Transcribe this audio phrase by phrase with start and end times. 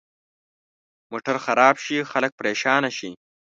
[1.11, 3.09] موټر خراب شي، خلک پرېشانه شي.